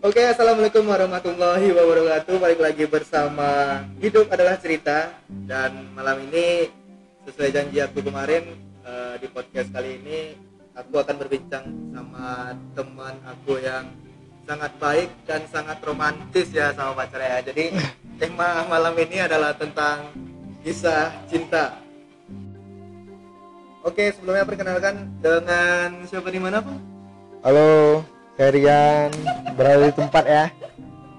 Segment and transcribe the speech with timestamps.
[0.00, 2.40] Oke, assalamualaikum warahmatullahi wabarakatuh.
[2.40, 5.12] Balik lagi bersama Hidup adalah Cerita
[5.44, 6.72] dan malam ini
[7.28, 8.48] sesuai janji aku kemarin
[8.80, 10.32] eh, di podcast kali ini
[10.72, 13.92] aku akan berbincang sama teman aku yang
[14.48, 17.44] sangat baik dan sangat romantis ya sama pacarnya.
[17.44, 17.52] ya.
[17.52, 17.76] Jadi
[18.24, 20.16] tema malam ini adalah tentang
[20.64, 21.76] kisah cinta.
[23.84, 26.78] Oke, sebelumnya perkenalkan dengan siapa di mana, Pak?
[27.44, 28.00] Halo,
[28.40, 29.12] Ferian
[29.52, 30.44] berada di tempat ya?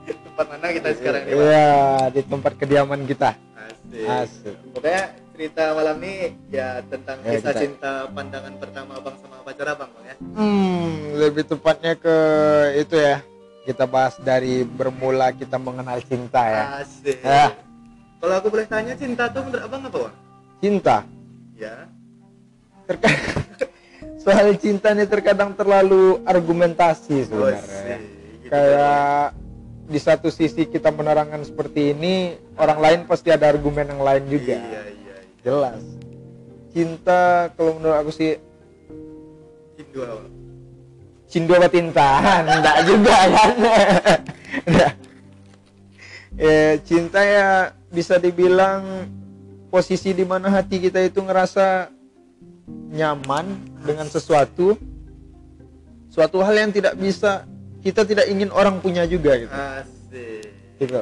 [0.10, 1.22] Tempat mana kita sekarang?
[1.30, 1.70] Iya,
[2.10, 3.38] di tempat kediaman kita.
[3.54, 4.10] Asik.
[4.10, 4.56] Asik.
[4.74, 6.14] Pokoknya cerita malam ini
[6.50, 10.16] ya tentang Ya, kisah kita- cinta pandangan pertama abang sama pacar abang Bang, ya.
[10.34, 12.16] Hmm, lebih tepatnya ke
[12.82, 13.22] itu ya.
[13.62, 16.64] Kita bahas dari bermula kita mengenal cinta ya.
[16.82, 17.22] Asik.
[17.22, 17.54] Ya.
[18.18, 20.16] Kalau aku boleh tanya cinta tuh menurut abang apa Bang?
[20.58, 21.06] Cinta.
[21.54, 21.86] Ya.
[22.90, 23.46] Terkadang
[24.22, 27.98] soal cinta ini terkadang terlalu argumentasi Oh, sebenarnya.
[27.98, 29.34] Gitu Kayak
[29.92, 34.62] di satu sisi kita menerangkan seperti ini, orang lain pasti ada argumen yang lain juga.
[34.62, 34.82] Iya, iya.
[34.94, 35.18] iya.
[35.42, 35.82] Jelas.
[36.72, 38.40] Cinta kalau menurut aku sih
[39.76, 40.42] Cindu abang.
[41.32, 43.56] Cindo Batinta enggak juga kan
[46.36, 47.50] ya, cinta ya
[47.88, 49.08] bisa dibilang
[49.72, 51.88] posisi di mana hati kita itu ngerasa
[52.92, 54.78] nyaman dengan sesuatu
[56.08, 57.46] suatu hal yang tidak bisa
[57.80, 60.46] kita tidak ingin orang punya juga gitu Asik.
[60.78, 61.02] Gitu.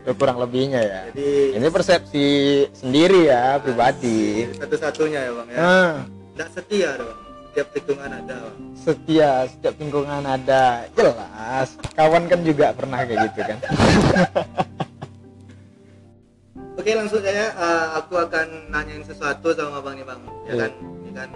[0.00, 2.26] itu kurang lebihnya ya Jadi ini persepsi
[2.72, 5.56] sendiri ya pribadi satu-satunya ya Bang ya.
[5.56, 5.92] nah,
[6.32, 7.16] Nggak setia dong.
[7.50, 8.56] Setiap tikungan ada Bang.
[8.74, 13.58] setia setiap lingkungan ada jelas kawan kan juga pernah kayak gitu kan
[16.74, 20.56] Oke langsung saja eh, aku akan nanyain sesuatu sama bang nih bang ya Iya.
[20.58, 21.28] kan ini kan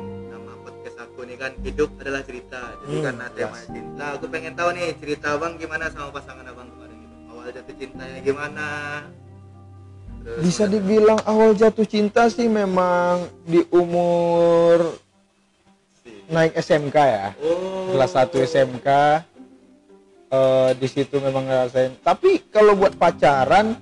[1.24, 2.60] nih kan hidup adalah cerita.
[2.78, 3.66] Jadi Hmm, karena tema jelas.
[3.66, 7.74] cinta aku pengen tahu nih cerita bang gimana sama pasangan abang kemarin gitu awal jatuh
[7.74, 8.66] cintanya gimana?
[10.20, 14.96] Terus bisa dibilang awal jatuh cinta sih memang di umur
[16.26, 17.28] naik SMK ya.
[17.38, 17.92] Oh.
[17.92, 18.88] Kelas 1 SMK
[20.30, 21.92] eh, di situ memang ngerasain.
[21.98, 23.76] Tapi kalau buat pacaran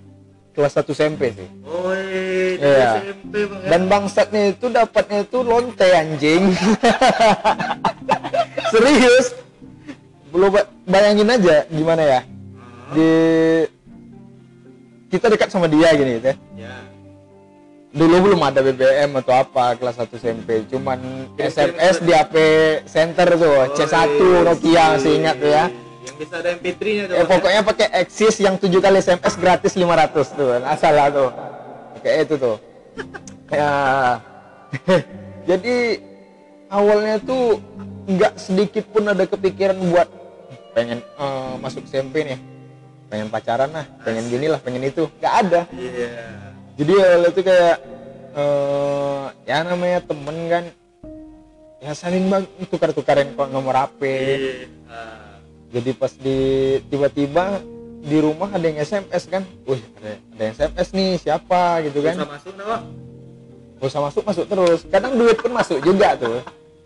[0.50, 1.48] kelas 1 SMP sih.
[1.62, 2.31] Oh iya
[2.62, 2.90] Iya.
[3.02, 3.68] SMP bang ya.
[3.74, 6.42] Dan bangsatnya itu dapatnya itu lonte anjing.
[8.72, 9.26] Serius?
[10.30, 12.20] Belum ba- bayangin aja gimana ya?
[12.22, 13.10] Ah, di
[15.10, 16.36] kita dekat sama dia gini gitu ya.
[16.56, 16.76] Ya
[17.92, 22.34] dulu belum ada BBM atau apa kelas 1 SMP cuman SMS di HP
[22.88, 24.84] center tuh C1 Oh, Nokia iya.
[24.96, 25.64] masih ingat tuh ya.
[26.02, 27.24] Yang bisa ada MP3 nya tuh eh, ya?
[27.28, 31.28] pokoknya pakai Axis yang 7 kali SMS gratis 500 tuh asal lah tuh
[32.02, 32.56] kayak itu tuh.
[33.52, 33.70] Ya
[35.48, 35.76] jadi
[36.68, 37.60] awalnya tuh
[38.10, 40.08] nggak sedikit pun ada kepikiran buat
[40.72, 42.40] pengen eh, masuk SMP nih
[43.12, 45.08] pengen pacaran lah pengen gini lah pengen itu.
[45.22, 45.60] Nggak ada.
[45.72, 46.10] Iya.
[46.76, 47.76] Jadi awalnya tuh kayak
[48.32, 50.64] eh ya namanya temen kan
[51.84, 54.54] ya saling bang tukar-tukarin kok nomor HP Iya.
[54.88, 55.36] Ah.
[55.68, 56.38] jadi pas di
[56.88, 57.60] tiba-tiba
[58.02, 59.46] di rumah ada yang SMS kan?
[59.62, 62.84] Wih ada, ada yang SMS nih siapa gitu bisa kan masuk nggak bang
[63.82, 64.80] gak usah masuk masuk terus.
[64.86, 66.38] Kadang duit pun masuk juga tuh.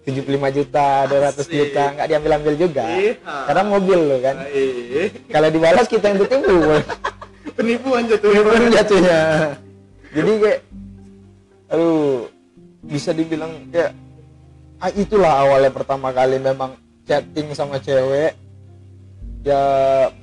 [0.09, 1.51] 75 juta 200 Asik.
[1.51, 2.85] juta nggak diambil ambil juga.
[2.89, 3.13] Iya.
[3.51, 4.37] kadang mobil loh kan.
[5.29, 6.57] Kalau dibalas kita yang ditipu.
[7.59, 8.73] Penipuan jatuhnya Bang.
[8.73, 9.21] jatuhnya.
[10.15, 10.61] Jadi kayak
[11.67, 12.31] aduh
[12.87, 13.93] bisa dibilang kayak
[14.79, 18.33] ah, itulah awalnya pertama kali memang chatting sama cewek.
[19.45, 19.63] Ya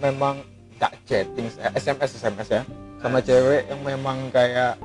[0.02, 0.42] memang
[0.84, 2.62] gak chatting SMS SMS ya.
[3.00, 4.76] Sama cewek yang memang kayak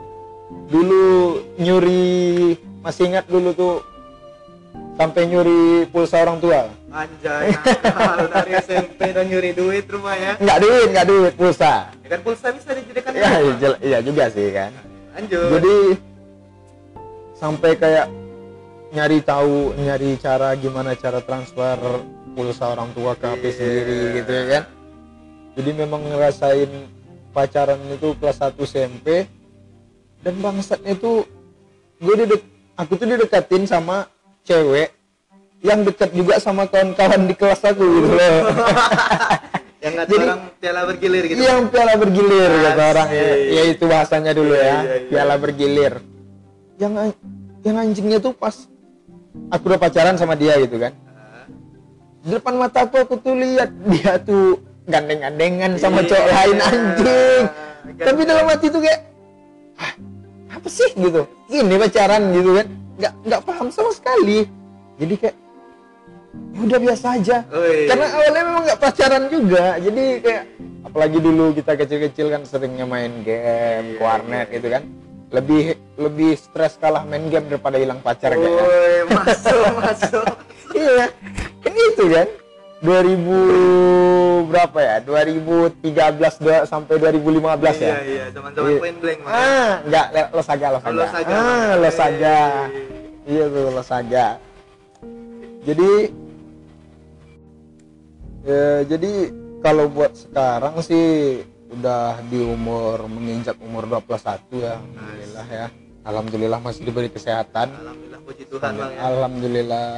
[0.66, 1.06] dulu
[1.56, 3.74] nyuri masih ingat dulu tuh
[4.94, 6.70] sampai nyuri pulsa orang tua.
[6.88, 7.52] Anjay,
[7.84, 10.32] nakal dari SMP dan nyuri duit rumah ya.
[10.36, 11.90] nggak duit nggak duit pulsa.
[12.00, 13.28] Ya kan pulsa bisa dijadikan ya
[13.78, 14.70] iya juga sih kan.
[15.14, 15.50] Lanjut.
[15.52, 15.76] jadi
[17.34, 18.06] sampai kayak
[18.88, 21.74] nyari tahu nyari cara gimana cara transfer
[22.32, 23.52] pulsa orang tua ke HP Iya.
[23.52, 24.62] sendiri gitu ya kan
[25.58, 26.70] jadi memang ngerasain
[27.34, 29.26] pacaran itu kelas 1 SMP
[30.22, 31.26] dan bangsatnya itu
[31.98, 32.42] gue didek
[32.74, 34.06] aku tuh didekatin sama
[34.42, 34.94] cewek
[35.58, 38.34] yang dekat juga sama kawan-kawan di kelas aku gitu loh
[39.84, 41.38] yang kata jadi- orang piala bergilir gitu.
[41.38, 42.92] yang piala bergilir kata Asik.
[42.94, 45.08] orang ya, ya itu bahasanya dulu Iya, ya iya, iya.
[45.10, 45.94] piala bergilir
[46.78, 47.20] yang an-
[47.62, 48.54] yang anjingnya tuh pas
[49.50, 50.94] aku udah pacaran sama dia gitu kan
[52.18, 56.08] di depan mata aku aku tuh lihat dia tuh gandeng-gandengan sama Iya.
[56.08, 57.42] cowok lain anjing.
[57.78, 58.04] Gandeng.
[58.04, 59.00] tapi dalam hati tuh kayak
[59.76, 59.92] "Hah,
[60.50, 60.90] apa sih?
[60.92, 61.20] Gitu.
[61.48, 62.66] Ini pacaran gitu kan.
[62.98, 64.48] Nggak nggak paham sama sekali.
[64.96, 65.36] Jadi kayak
[66.48, 67.36] ya udah biasa aja.
[67.48, 67.86] Oi.
[67.86, 69.64] karena awalnya memang nggak pacaran juga.
[69.78, 70.44] Jadi kayak
[70.82, 74.54] apalagi dulu kita kecil-kecil kan seringnya main game Iya, warnet iya.
[74.56, 74.82] gitu kan.
[75.28, 75.60] Lebih
[75.96, 80.26] lebih stres kalah main game daripada hilang pacar kayaknya Woi, masuk masuk.
[80.70, 81.06] Iya.
[81.58, 82.28] Kan itu kan
[82.80, 84.96] 2000 berapa ya?
[85.02, 85.82] 2013
[86.38, 87.96] dua- sampai 2015 iya ya?
[88.00, 88.78] Iya teman-teman Iya.
[88.78, 89.32] point blank Mas.
[89.34, 91.32] ah enggak Losaga Losaga Oh, Losaga.
[91.34, 92.38] ah Losaga
[93.24, 94.26] iya tuh Losaga
[95.60, 95.90] jadi
[98.42, 99.12] ya, jadi
[99.58, 105.66] kalau buat sekarang sih udah di umur menginjak umur 21 ya alhamdulillah ya.
[106.00, 107.68] Alhamdulillah masih diberi kesehatan.
[107.68, 109.00] Alhamdulillah puji Tuhan bang ya.
[109.04, 109.88] Alhamdulillah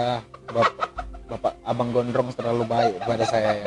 [0.44, 0.89] Bapak
[1.30, 3.66] Bapak Abang Gondrong terlalu baik pada saya ya.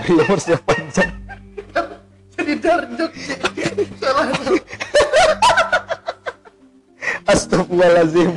[0.00, 1.10] Beri umur panjang.
[2.32, 3.12] jadi darjuk
[4.00, 4.26] salah
[7.28, 8.30] Astagfirullahalazim.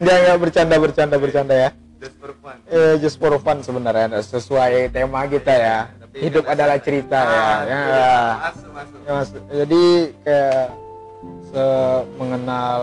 [0.00, 1.70] Enggak enggak bercanda bercanda bercanda ya.
[2.00, 5.78] just for fun Eh just for fun sebenarnya sesuai tema kita ya.
[6.00, 6.86] Tapi Hidup nggak adalah sampai.
[6.88, 7.40] cerita Ah, ya.
[7.64, 7.80] iya.
[7.88, 8.16] Ya.
[8.36, 9.28] masuk masuk Ya, Mas.
[9.48, 9.84] Jadi
[10.24, 10.66] kayak
[11.50, 11.66] se
[12.16, 12.80] mengenal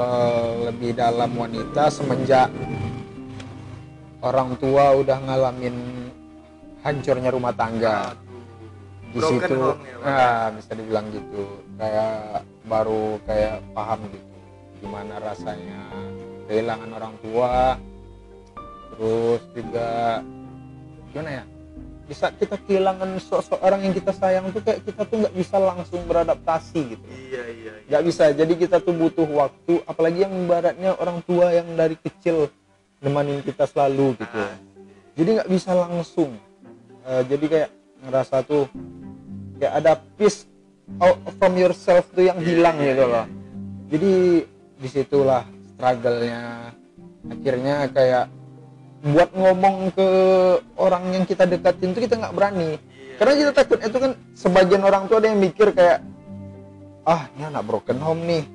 [0.67, 2.49] lebih dalam wanita semenjak
[4.21, 5.75] orang tua udah ngalamin
[6.81, 8.15] hancurnya rumah tangga.
[9.07, 11.43] di Broken situ home ya, nah bisa dibilang gitu.
[11.79, 14.27] Kayak baru kayak paham gitu
[14.83, 15.81] gimana rasanya
[16.51, 17.79] kehilangan orang tua.
[18.97, 19.89] Terus juga
[21.11, 21.43] gimana ya?
[22.07, 25.55] Di saat kita kehilangan sosok orang yang kita sayang tuh kayak kita tuh nggak bisa
[25.59, 27.05] langsung beradaptasi gitu.
[27.07, 27.83] Iya iya iya.
[27.87, 28.23] nggak bisa.
[28.31, 29.83] Jadi kita tuh butuh waktu.
[29.83, 32.47] Apalagi yang ibaratnya orang tua yang dari kecil
[33.01, 34.37] nemanin kita selalu gitu.
[34.37, 34.55] Ah,
[35.13, 36.31] jadi nggak bisa langsung.
[37.07, 37.69] Eh, jadi kayak
[38.07, 38.65] ngerasa tuh
[39.57, 40.45] kayak ada piece
[41.01, 43.25] out from yourself tuh yang hilang gitu loh.
[43.87, 44.11] Jadi
[44.77, 45.43] di situlah
[45.75, 46.73] struggle-nya.
[47.27, 48.25] Akhirnya kayak
[49.03, 50.09] buat ngomong ke
[50.79, 52.75] orang yang kita dekatin tuh kita nggak berani.
[53.17, 53.25] Iya.
[53.25, 56.05] karena kita takut itu kan sebagian orang tuh ada yang mikir kayak
[57.01, 58.45] ah ini anak broken home nih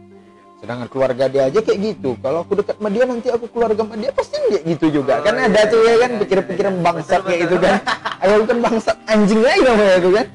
[0.62, 3.98] sedangkan keluarga dia aja kayak gitu kalau aku dekat sama dia nanti aku keluarga sama
[3.98, 6.74] dia pasti kayak gitu juga Oh, kan iya, ada tuh ya iya, kan iya, pikiran-pikiran
[6.78, 6.82] iya.
[6.86, 7.50] bangsat Betul, kayak betul.
[7.50, 7.74] gitu kan
[8.22, 10.26] aku bukan bangsat anjing lagi namanya itu kan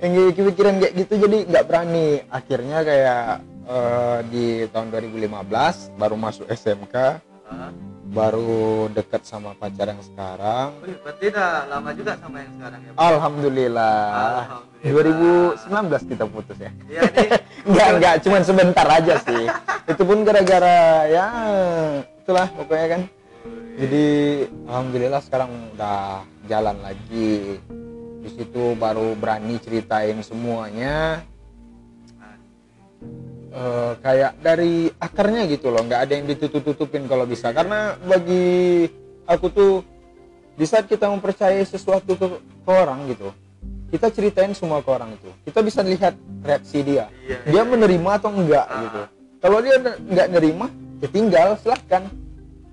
[0.00, 3.22] yang kayak pikiran kayak gitu jadi nggak berani akhirnya kayak
[3.70, 4.44] eh, di
[4.74, 6.96] tahun 2015 baru masuk SMK
[7.50, 7.74] Ah.
[8.10, 12.90] Baru dekat sama pacar yang sekarang Wih, berarti udah lama juga sama yang sekarang ya?
[12.98, 14.02] Alhamdulillah.
[14.10, 15.94] Alhamdulillah.
[16.02, 16.70] 2019 kita putus ya.
[16.90, 17.28] iya nih
[17.70, 19.44] Enggak, enggak, cuman sebentar aja sih.
[19.84, 21.26] Itu pun gara-gara ya
[22.24, 23.02] itulah pokoknya kan.
[23.76, 24.06] Jadi
[24.64, 27.60] alhamdulillah sekarang udah jalan lagi.
[28.20, 31.24] Di situ baru berani ceritain semuanya.
[33.50, 37.50] Eh, kayak dari akarnya gitu loh, nggak ada yang ditutup-tutupin kalau bisa.
[37.50, 38.86] Karena bagi
[39.26, 39.72] aku tuh
[40.54, 43.34] di saat kita mempercayai sesuatu ke, ke orang gitu,
[43.90, 45.30] kita ceritain semua ke orang itu.
[45.42, 48.80] Kita bisa lihat reaksi dia Iya, dia menerima atau enggak Ah.
[48.80, 49.00] gitu
[49.40, 50.66] kalau dia nggak nerima
[51.00, 52.08] ya tinggal silahkan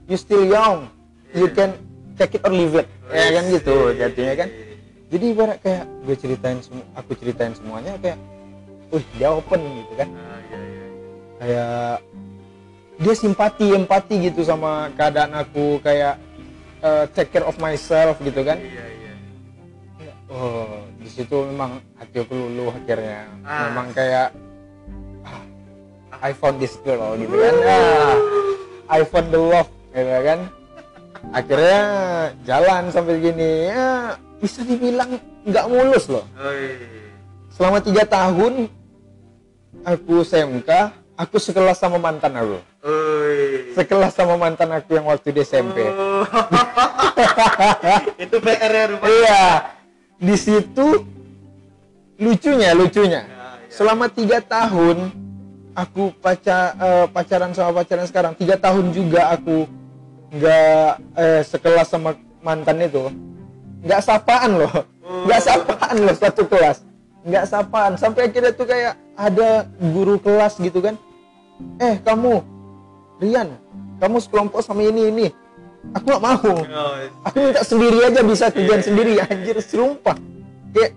[0.06, 0.88] you still young
[1.32, 1.56] you Iya.
[1.56, 1.70] can
[2.16, 4.50] take it or leave it ya kan gitu Iya, jadinya kan
[5.08, 8.20] jadi ibarat kayak gue ceritain semua aku ceritain semuanya kayak
[8.88, 10.67] wih dia open gitu kan Ah, iya, iya.
[11.38, 12.01] Kayak
[12.98, 16.18] dia simpati empati gitu sama keadaan aku kayak
[16.81, 18.97] eh, take care of myself gitu kan Iya, iya.
[20.28, 23.31] Oh, di situ memang hati aku luluh akhirnya.
[23.47, 23.71] Ah.
[23.71, 24.35] Memang kayak
[25.23, 25.42] ah,
[26.19, 27.56] I found this girl gitu kan.
[27.64, 28.16] Ah,
[28.92, 30.40] I found the love gitu kan.
[31.31, 31.81] Akhirnya
[32.44, 33.71] jalan sampai gini.
[33.71, 35.16] Ya, bisa dibilang
[35.47, 36.28] nggak mulus loh.
[36.44, 36.76] Oi.
[37.56, 38.68] Selama tiga tahun
[39.88, 40.69] aku SMK,
[41.18, 42.57] aku sekelas sama mantan aku.
[42.86, 43.74] Oi.
[43.74, 45.90] Sekelas sama mantan aku yang waktu di SMP.
[45.90, 46.24] Oh.
[48.24, 49.09] itu PR ya rupanya.
[49.09, 49.45] Iya,
[50.21, 50.88] di situ
[52.21, 53.21] lucunya, lucunya.
[53.26, 53.68] Ya, ya.
[53.74, 55.09] Selama tiga tahun
[55.74, 59.66] aku pacar eh, pacaran sama pacaran sekarang, tiga tahun juga aku
[60.33, 62.14] nggak eh, sekelas sama
[62.45, 63.09] mantan itu,
[63.81, 64.74] nggak sapaan loh,
[65.26, 66.86] nggak sapaan loh satu kelas,
[67.26, 67.94] nggak sapaan.
[67.97, 70.97] Sampai akhirnya tuh kayak ada guru kelas gitu kan,
[71.78, 72.33] eh kamu,
[73.18, 73.49] Rian,
[73.97, 75.28] kamu sekelompok sama ini ini,
[75.94, 76.54] aku nggak mau.
[76.54, 76.94] Oh,
[77.26, 79.21] aku minta sendiri aja bisa kerjaan sendiri.
[79.21, 80.18] Anjir sumpah
[80.73, 80.92] kayak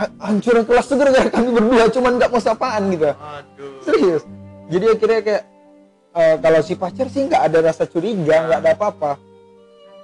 [0.00, 3.10] ha- hancurnya kelas tuh gara-gara kami berdua cuman nggak mau sapaan gitu.
[3.12, 3.80] Aduh.
[3.84, 4.22] serius.
[4.66, 5.42] Jadi akhirnya kayak
[6.16, 9.12] eh, kalau si pacar sih nggak ada rasa curiga nggak ada apa-apa.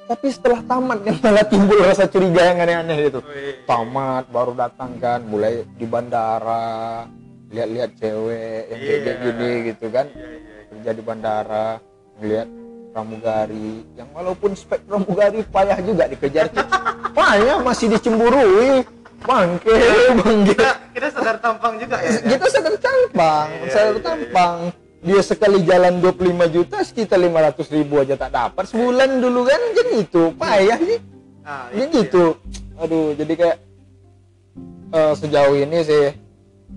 [0.02, 3.64] Tapi setelah tamat yang malah timbul rasa curiga yang aneh-aneh itu Oi.
[3.64, 7.06] tamat baru datang kan mulai di bandara
[7.52, 9.12] lihat-lihat cewek yang kayak Iya.
[9.20, 10.06] gini gitu kan.
[10.08, 10.60] Iya, iya.
[10.72, 11.68] kerja di bandara
[12.16, 12.48] ngeliat
[12.92, 16.48] pramugari yang walaupun spek pramugari payah juga dikejar
[17.18, 18.84] payah masih dicemburui.
[19.22, 19.70] Bangke
[20.18, 20.58] bangke.
[20.58, 24.56] Kita kita sadar tampang juga ya kita sadar tampang Iya, sadar iya, tampang.
[25.02, 28.66] Dia sekali jalan 25 juta sekitar 500 ribu aja tak dapat.
[28.66, 30.22] Sebulan dulu kan jadi itu.
[30.34, 30.98] Payah sih
[31.42, 31.86] ah, jadi itu.
[31.86, 32.02] ya.
[32.02, 32.24] gitu
[32.74, 33.58] aduh jadi kayak
[34.90, 36.04] eh, sejauh ini sih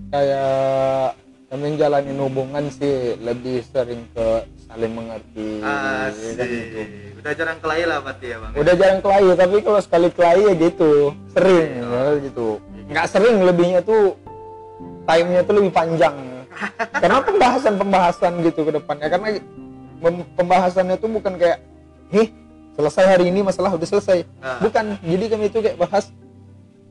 [0.08, 1.14] kayak
[1.46, 4.26] kami jalanin hubungan sih lebih sering ke
[4.66, 6.42] saling mengerti Ah, kan gitu.
[6.42, 6.88] Asik.
[7.16, 8.52] Udah jarang kelahi lah berarti ya bang.
[8.54, 10.90] udah jarang kelahi tapi kalau sekali kelahi ya gitu
[11.28, 12.48] sering ya, gitu
[12.86, 14.14] nggak sering lebihnya tuh
[15.04, 16.14] time-nya tuh lebih panjang
[17.02, 19.28] karena pembahasan-pembahasan gitu ke depannya karena
[20.34, 21.58] pembahasannya tuh bukan kayak
[22.08, 22.30] nih
[22.74, 24.60] selesai hari ini masalah udah selesai Ah.
[24.60, 26.10] bukan jadi kami itu kayak bahas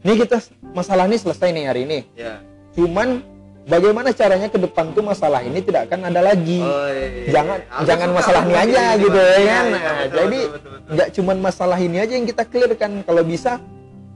[0.02, 0.38] nih kita
[0.72, 2.44] masalah ini selesai nih hari ini Ya.
[2.76, 3.24] Cuman
[3.66, 7.32] bagaimana caranya ke depan tuh masalah ini tidak akan ada lagi Oh, iya.
[7.32, 10.40] jangan Aku jangan masalah ini aja ini, gitu ya Iya, kan iya, Nah, betul, jadi
[10.86, 13.58] nggak cuman masalah ini aja yang kita clear kan kalau bisa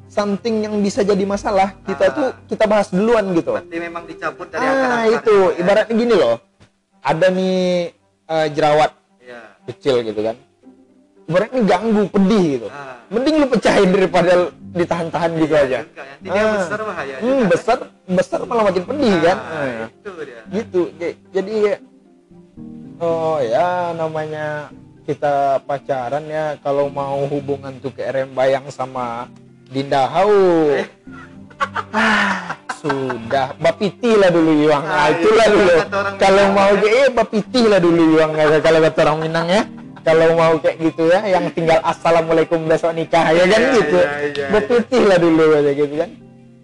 [0.05, 2.13] something yang bisa jadi masalah kita Ah.
[2.13, 5.59] tuh kita bahas duluan gitu Berarti memang dicabut dari ah itu ya?
[5.59, 6.35] ibaratnya gini loh
[6.99, 7.89] ada nih
[8.27, 9.41] eh, jerawat Iya.
[9.65, 10.35] kecil gitu kan
[11.29, 12.97] ibaratnya ganggu pedih gitu Ah.
[13.07, 14.31] mending lu pecahin daripada
[14.71, 16.01] ditahan-tahan gitu Iya aja juga.
[16.03, 16.53] Nanti dia Ah.
[16.57, 17.45] besar bahaya hmm, juga.
[17.47, 17.77] besar
[18.09, 20.41] besar malah makin pedih kan Ah, Ah Itu dia.
[20.49, 20.81] gitu
[21.29, 21.55] jadi
[22.99, 24.73] oh ya namanya
[25.05, 25.33] kita
[25.63, 29.29] pacaran ya kalau mau hubungan tuh kayak rembayang sama
[29.65, 30.29] Dinda Hau
[31.93, 35.71] ah, sudah bapiti lah dulu Yuang ah, Ah, itulah iya, dulu
[36.17, 36.79] kalau mau ya.
[36.79, 39.63] kayak eh, bapiti lah dulu Yuang kalau kata orang Minang ya
[40.09, 43.99] kalau mau kayak gitu ya yang tinggal assalamualaikum besok nikah ya kan Iya, gitu.
[44.01, 46.09] iya, iya, bapiti lah dulu aja gitu kan.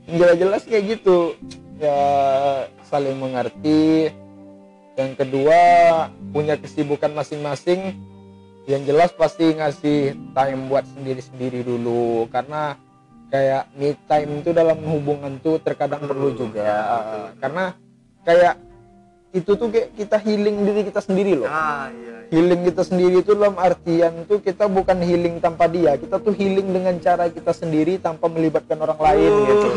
[0.06, 1.18] Jelas-jelas kayak gitu.
[1.78, 2.00] Ya
[2.90, 4.10] saling mengerti.
[4.96, 5.60] Yang kedua
[6.32, 8.00] punya kesibukan masing-masing
[8.66, 12.26] yang jelas pasti ngasih time buat sendiri-sendiri dulu.
[12.34, 12.74] Karena
[13.30, 16.62] kayak me time itu dalam hubungan tuh terkadang perlu juga.
[16.64, 17.24] ya, betul.
[17.44, 17.64] karena
[18.26, 18.54] kayak
[19.36, 22.24] itu tuh kayak kita healing diri kita sendiri loh Ah, iya.
[22.24, 22.32] iya.
[22.32, 26.72] healing kita sendiri itu dalam artian tuh kita bukan healing tanpa dia kita tuh healing
[26.72, 29.44] dengan cara kita sendiri tanpa melibatkan orang lain Oh.
[29.44, 29.68] gitu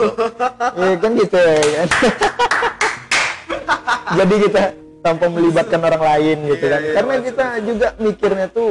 [0.79, 1.89] ya kan gitu ya kan
[4.19, 4.63] jadi kita
[4.99, 8.71] tanpa melibatkan orang lain gitu Iya, kan iya, karena kita juga mikirnya tuh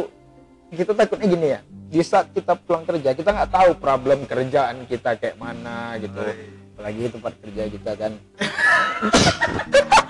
[0.69, 5.15] kita takutnya gini ya di saat kita pulang kerja kita nggak tahu problem kerjaan kita
[5.15, 6.35] kayak mana gitu iya.
[6.73, 8.11] apalagi tempat kerja kita kan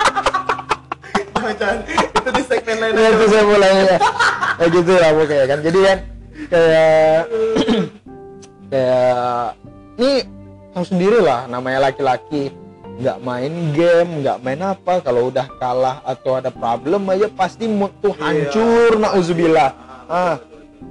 [1.58, 1.78] jangan.
[1.88, 2.94] Itu di segmen lain.
[2.96, 3.98] ya itu saya mulai ya
[4.58, 5.60] kayak gitu lah pokoknya kan.
[5.62, 5.98] Jadi kan
[6.48, 7.22] kayak
[8.72, 9.48] kayak
[9.98, 10.12] ini
[10.74, 12.54] tahu sendiri lah namanya laki-laki.
[12.98, 14.94] Nggak main game nggak main apa.
[15.06, 20.40] Kalau udah kalah atau ada problem aja pasti mood tuh hancur nauzubillah ah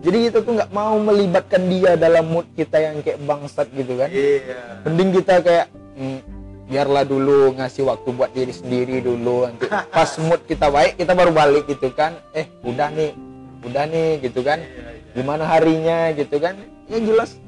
[0.05, 4.13] jadi kita tuh nggak mau melibatkan dia dalam mood kita yang kayak bangsat gitu kan.
[4.13, 4.85] Iya.
[4.85, 6.21] mending kita kayak hmm,
[6.67, 11.31] biarlah dulu ngasih waktu buat diri sendiri dulu nanti pas mood kita baik kita baru
[11.31, 12.19] balik gitu kan.
[12.35, 13.15] Eh udah nih
[13.63, 14.59] udah nih gitu kan.
[14.63, 15.15] Iya, iya.
[15.15, 16.59] gimana harinya gitu kan.
[16.91, 17.39] Ya jelas.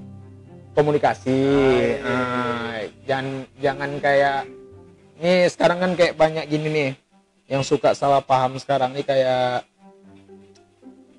[0.79, 1.35] Komunikasi.
[1.35, 3.27] Ah, iya, iya, Ah, jangan
[3.59, 4.41] jangan kayak
[5.19, 6.91] nih sekarang kan kayak banyak gini nih
[7.51, 9.67] yang suka salah paham sekarang nih kayak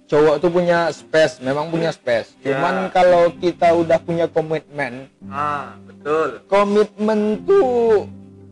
[0.09, 2.31] cowok tuh punya space memang punya space.
[2.39, 6.29] Cuman kalau kita udah punya komitmen Ah, betul.
[6.47, 8.07] komitmen tuh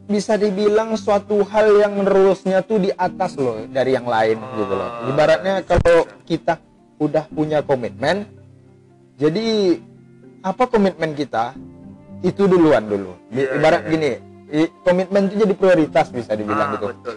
[0.07, 4.87] bisa dibilang suatu hal yang rulesnya tuh di atas loh dari yang lain gitu loh.
[4.87, 6.23] Ah, Ibaratnya bisa, kalau bisa.
[6.23, 6.53] kita
[6.97, 8.23] udah punya komitmen,
[9.19, 9.75] jadi
[10.47, 11.51] apa komitmen kita
[12.23, 13.19] itu duluan dulu.
[13.35, 13.91] Iya, Ibarat iya.
[13.91, 14.11] gini,
[14.87, 16.85] komitmen itu jadi prioritas bisa dibilang Ah, gitu.
[16.95, 17.15] betul.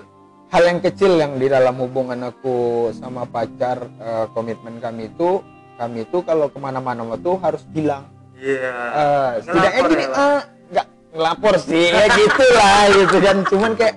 [0.51, 5.47] Hal yang kecil yang di dalam hubungan aku sama pacar eh, komitmen kami itu
[5.79, 8.73] kami itu kalau ke mana-mana tuh harus bilang Iya.
[8.73, 13.71] Eh, setidaknya Ngelapor gini ya, ah nggak ngelapor sih ya gitu lah gitu kan cuman
[13.75, 13.97] kayak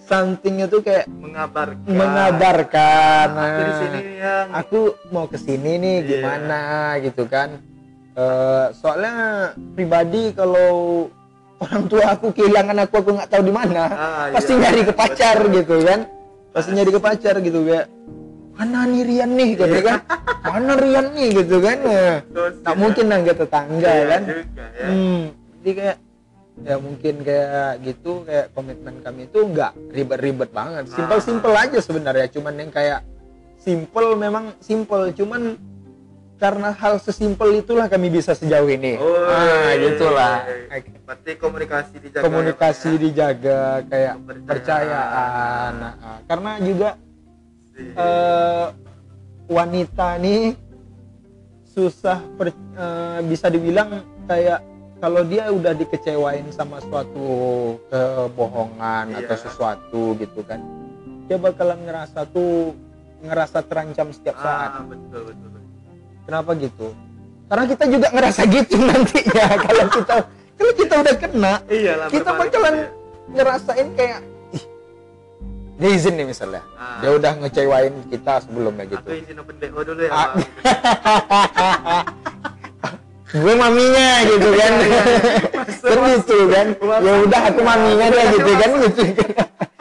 [0.00, 1.84] somethingnya tuh kayak mengabarkan.
[1.86, 4.78] mengabarkan Aku di nah, sini yang aku
[5.10, 6.08] mau ke sini nih Iya.
[6.10, 6.60] gimana
[7.00, 7.60] gitu kan
[8.14, 9.14] Eh, soalnya
[9.74, 11.10] pribadi kalau
[11.56, 14.60] orang tua aku kehilangan aku aku nggak tahu di mana Ah, pasti iya.
[14.62, 16.00] nyari ke pacar gitu kan
[16.48, 17.90] pasti nyari ke pacar gitu kayak
[18.54, 19.98] mana nih Rian nih gitu kan
[20.44, 21.78] mana Rian nih gitu kan
[22.24, 22.78] Terus, tak ya.
[22.78, 24.86] mungkin nangga tetangga Iya kan juga, ya.
[24.88, 25.22] hmm,
[25.58, 25.96] jadi kayak
[26.54, 32.54] ya mungkin kayak gitu kayak komitmen kami itu nggak ribet-ribet banget simpel-simpel aja sebenarnya cuman
[32.56, 33.02] yang kayak
[33.58, 35.58] simple memang simple cuman
[36.34, 40.98] karena hal sesimpel itulah kami bisa sejauh ini Oh, ah iya, gitulah iya, iya.
[41.00, 42.22] Berarti komunikasi dijaga.
[42.22, 43.00] komunikasi ya, ya?
[43.00, 44.46] dijaga kayak Kepercayaan.
[44.48, 46.88] percayaan Nah, ah, karena juga
[47.74, 48.66] Eh,
[49.44, 50.54] wanita nih
[51.66, 54.62] susah per- eh, bisa dibilang kayak
[55.02, 57.26] kalau dia udah dikecewain sama suatu
[57.90, 59.18] kebohongan Iya.
[59.20, 60.62] atau sesuatu gitu kan
[61.26, 62.72] dia bakalan ngerasa tuh
[63.20, 65.62] ngerasa terancam setiap saat ah betul betul, betul.
[66.24, 66.88] kenapa gitu
[67.44, 70.16] karena kita juga ngerasa gitu nantinya kalau kita
[70.54, 72.86] kalau kita udah kena iyalah kita bakalan ya.
[73.34, 74.20] ngerasain kayak
[75.84, 76.64] dia izin nih misalnya.
[76.80, 77.04] Ah.
[77.04, 79.04] dia udah ngecewain kita sebelumnya gitu.
[79.04, 80.32] Aku izin open BO dulu ya Ah.
[83.44, 84.72] gue maminya gitu kan.
[85.84, 86.16] Kan.
[86.16, 86.66] Gitu kan
[87.04, 89.28] ya udah aku maminya deh gitu kan gitu kan.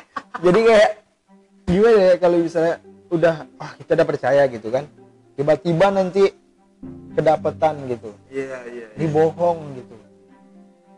[0.43, 0.89] Jadi kayak
[1.72, 2.75] gimana ya kalau misalnya
[3.07, 4.83] udah ah kita udah percaya gitu kan.
[5.39, 6.27] Tiba-tiba nanti
[7.15, 8.12] kedapatan gitu.
[8.27, 10.02] Iya iya ini bohong gitu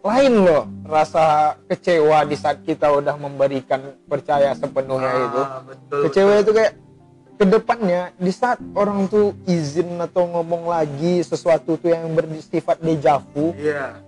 [0.06, 5.42] lain loh rasa kecewa di saat kita udah memberikan percaya sepenuhnya itu.
[5.42, 6.44] Ah, betul kecewa betul.
[6.46, 6.74] itu kayak
[7.36, 13.52] ke depannya di saat orang tuh izin atau ngomong lagi sesuatu tuh yang bersifat dejavu
[13.60, 14.00] iya.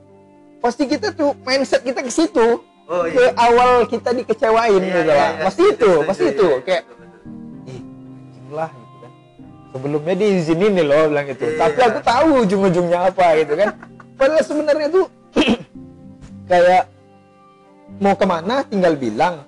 [0.63, 2.61] pasti kita tuh mindset kita ke situ.
[2.87, 3.35] Oh ke iya.
[3.35, 5.29] awal kita dikecewain Iya, gitu iya, lah.
[5.35, 6.47] iya, pasti setuju, itu setuju, pasti iya, itu.
[6.47, 6.83] iya, kayak
[7.67, 9.11] ih anjing lah gitu kan.
[9.75, 11.43] Sebelumnya diizinin nih loh bilang gitu.
[11.51, 11.57] Iya.
[11.59, 13.69] tapi aku tahu ujung-ujungnya apa gitu kan.
[14.15, 15.05] Padahal sebenarnya tuh
[16.47, 16.83] kayak
[17.97, 19.43] mau ke mana tinggal bilang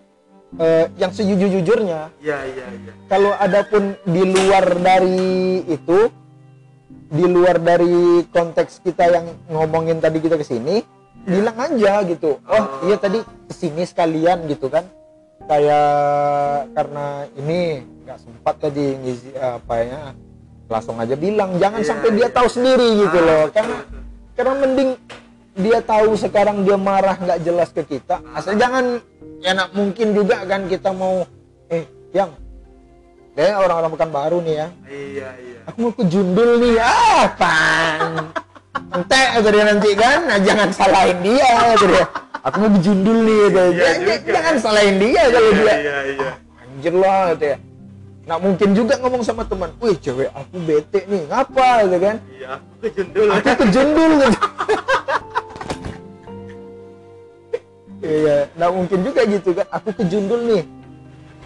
[0.49, 2.09] Eh, yang sejujur-jujurnya.
[2.17, 2.93] Iya iya iya.
[3.05, 6.09] Kalau ada pun di luar dari itu
[7.05, 10.81] di luar dari konteks kita yang ngomongin tadi kita ke sini
[11.21, 12.41] bilang aja gitu.
[12.49, 12.65] Oh Oh.
[12.81, 14.89] iya tadi ke sini sekalian gitu kan.
[15.45, 15.85] Kayak
[16.73, 17.05] karena
[17.37, 17.59] ini
[18.01, 20.01] nggak sempat tadi ngisi apa ya
[20.65, 21.61] langsung aja bilang.
[21.61, 22.33] Jangan Iya, sampai dia iya.
[22.33, 23.41] tahu sendiri gitu Ah, loh.
[23.45, 24.01] betul, karena betul.
[24.33, 24.89] karena mending
[25.59, 29.03] dia tahu sekarang dia marah nggak jelas ke kita asal jangan
[29.39, 31.23] ya nak mungkin juga kan kita mau
[31.67, 32.31] eh yang
[33.35, 34.67] deh orang-orang bukan baru nih ya.
[34.83, 35.59] Iya iya.
[35.63, 38.11] Aku mau ke jundul nih ah pan
[38.99, 40.19] ente kata dia nanti kan.
[40.27, 42.05] Nah, jangan salahin dia kata dia.
[42.41, 43.63] Aku mau ke jundul nih dia.
[43.63, 45.75] Iya Jangan- jangan salahin dia kalau iya dia.
[45.77, 46.29] iya iya.
[46.60, 47.57] Anjir lah kata ya
[48.29, 51.81] nah mungkin juga ngomong sama teman wih cewek aku bete nih ngapa?
[51.81, 52.15] gitu kan.
[52.29, 54.38] Iya aku kejundul aku ke jundul gitu
[58.60, 60.63] nah mungkin juga gitu kan aku ke jundul nih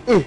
[0.10, 0.24] ih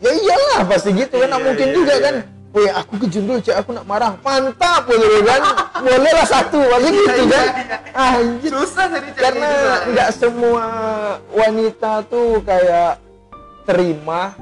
[0.00, 2.04] ya iyalah pasti gitu kan nah Iya, mungkin iya, juga iya.
[2.08, 2.16] kan
[2.50, 4.18] Wih, aku ke jundul, cek aku nak marah.
[4.26, 5.38] Mantap, gitu kan.
[5.86, 7.46] Boleh lah satu, pasti gitu kan.
[7.94, 8.50] Anjir.
[8.50, 10.64] susah jadi Karena gitu, nggak semua
[11.30, 12.98] wanita tuh kayak
[13.62, 14.34] terima,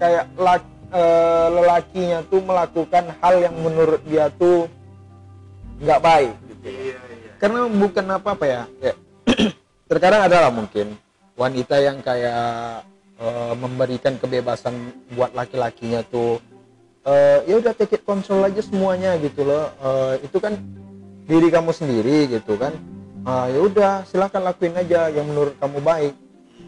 [0.00, 4.64] kayak lak- eh, lelakinya tuh melakukan hal yang menurut dia tuh
[5.84, 6.32] nggak baik.
[6.40, 6.66] Gitu.
[6.72, 8.62] iya iya Karena bukan apa-apa ya.
[8.80, 8.94] ya.
[9.86, 10.98] Terkadang adalah mungkin
[11.38, 12.82] wanita yang kayak
[13.16, 14.74] eh, memberikan kebebasan
[15.14, 16.42] buat laki-lakinya tuh
[17.06, 19.70] eh, ya udah take it control aja semuanya gitu loh.
[19.78, 20.58] Eh, itu kan
[21.26, 22.74] diri kamu sendiri gitu kan.
[23.26, 26.14] Ah, ya udah silahkan lakuin aja yang menurut kamu baik.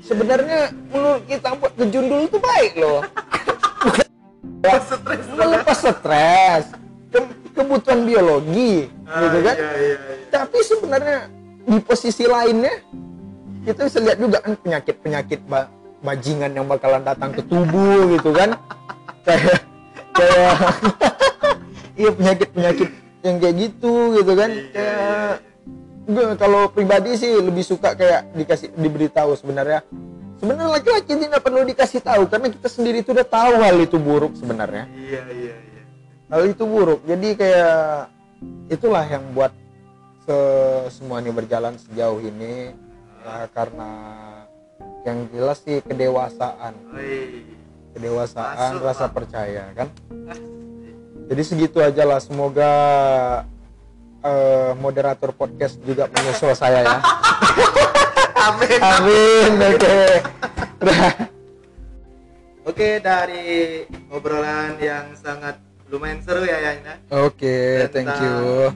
[0.03, 3.03] Sebenarnya menurut kita buat kejundul itu baik loh.
[4.59, 4.91] stres
[5.39, 6.65] Melepas stres,
[7.15, 11.19] ke- kebutuhan biologi Ah, gitu kan iya iya iya tapi sebenarnya
[11.65, 12.75] di posisi lainnya
[13.69, 15.69] kita bisa lihat juga kan penyakit-penyakit ba-
[16.01, 18.57] bajingan yang bakalan datang ke tubuh gitu kan.
[19.29, 19.61] Kayak
[20.17, 20.57] kayak
[22.01, 22.89] iya penyakit-penyakit
[23.21, 24.51] yang kayak gitu gitu kan.
[24.51, 25.33] Iya, kayak
[26.09, 29.85] gue kalau pribadi sih lebih suka kayak dikasih diberitahu sebenarnya.
[30.41, 34.33] Sebenarnya laki-laki tidak perlu dikasih tahu karena kita sendiri itu udah tahu hal itu buruk
[34.39, 34.89] sebenarnya.
[34.97, 35.83] Iya iya iya.
[36.33, 37.05] Hal itu buruk.
[37.05, 38.09] Jadi kayak
[38.73, 39.53] itulah yang buat
[40.25, 42.73] se- semua ini berjalan sejauh ini
[43.29, 43.91] ya, karena
[45.05, 46.75] yang jelas sih kedewasaan.
[47.93, 49.89] Kedewasaan Masuk, rasa percaya kan?
[51.29, 52.73] Jadi segitu aja lah semoga
[54.25, 56.99] eh, moderator podcast juga menyusul saya ya.
[58.49, 58.81] Amin.
[58.81, 59.99] Amin oke.
[60.79, 61.11] Udah.
[62.65, 63.83] oke dari
[64.15, 65.59] obrolan yang sangat
[65.91, 66.95] lumayan seru ya ya.
[67.13, 68.73] Oke thank Tentang- you.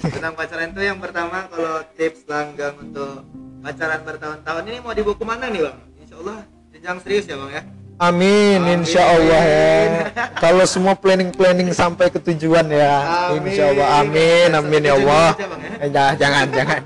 [0.16, 3.20] tentang pacaran itu yang pertama kalau tips langgang untuk
[3.60, 5.76] pacaran bertahun-tahun ini mau dibawa ke mana nih bang?
[5.98, 6.36] Insya Allah
[6.70, 7.62] jenjang serius ya bang ya?
[8.00, 8.80] Amin, Amin.
[8.80, 9.68] insya Allah ya.
[10.44, 13.44] Kalau semua planning-planning sampai ke tujuan ya, Amin.
[13.44, 13.86] insya Allah.
[14.00, 15.36] Amin, amin ya Allah.
[15.36, 15.84] Aja, Bang, ya.
[15.84, 16.80] Eh, jangan, jangan.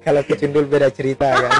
[0.00, 1.52] Kalau kecundul beda cerita kan.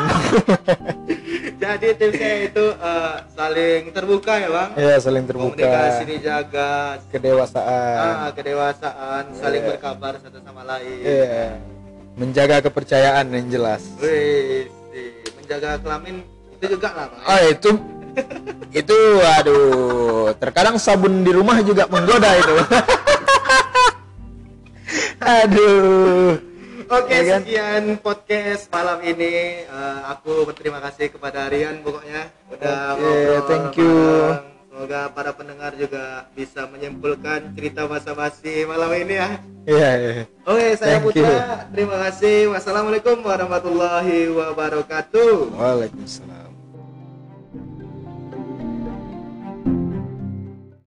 [1.61, 4.71] Jadi tipsnya itu eh, saling terbuka ya bang.
[4.77, 6.71] ya saling terbuka, Komunikasi dijaga,
[7.09, 9.69] kedewasaan, ah, kedewasaan, saling Iya.
[9.77, 11.01] berkabar satu sama lain.
[11.01, 11.49] Iya.
[12.15, 13.83] Menjaga kepercayaan yang jelas.
[13.97, 14.67] Wih,
[15.37, 16.23] menjaga kelamin
[16.55, 17.21] itu juga lah bang.
[17.21, 17.27] ya?
[17.27, 17.71] Ah itu
[18.73, 18.99] itu
[19.39, 22.55] aduh terkadang sabun di rumah juga menggoda itu
[25.23, 26.37] aduh
[26.91, 27.47] Oke, Ya kan?
[27.47, 29.63] sekian podcast malam ini.
[29.63, 33.95] Eh, aku berterima kasih kepada Rian pokoknya udah Oke, ngobrol thank you.
[33.95, 34.50] bareng.
[34.81, 39.29] Semoga para pendengar juga bisa menyimpulkan cerita masa-masi malam ini ya.
[39.69, 41.69] iya iya Oke, saya Thank Putra.
[41.69, 42.49] Terima kasih.
[42.49, 45.53] Wassalamualaikum warahmatullahi wabarakatuh.
[45.53, 46.50] Waalaikumsalam